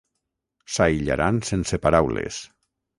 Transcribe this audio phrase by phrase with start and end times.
[0.77, 2.45] S'aïllaran sense paraules.